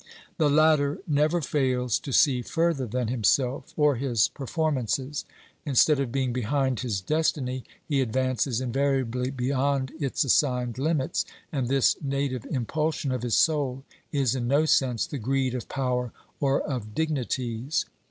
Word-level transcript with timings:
The 0.39 0.49
latter 0.49 0.97
never 1.07 1.41
fails 1.41 1.99
to 1.99 2.11
see 2.11 2.41
further 2.41 2.87
than 2.87 3.07
himself 3.09 3.71
or 3.77 3.97
his 3.97 4.29
per 4.29 4.47
formances; 4.47 5.25
instead 5.63 5.99
of 5.99 6.11
being 6.11 6.33
behind 6.33 6.79
his 6.79 7.01
destiny 7.01 7.63
he 7.87 8.01
advances 8.01 8.59
invariably 8.61 9.29
beyond 9.29 9.91
its 9.99 10.23
assigned 10.23 10.79
limits, 10.79 11.23
and 11.51 11.67
this 11.67 11.97
native 12.01 12.47
im 12.47 12.65
pulsion 12.65 13.11
of 13.13 13.21
his 13.21 13.37
soul 13.37 13.83
is 14.11 14.33
in 14.33 14.47
no 14.47 14.65
sense 14.65 15.05
the 15.05 15.19
greed 15.19 15.53
of 15.53 15.69
power 15.69 16.11
or 16.39 16.61
of 16.63 16.95
dignities. 16.95 17.85